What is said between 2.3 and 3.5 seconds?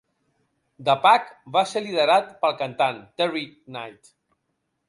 pel cantant, Terry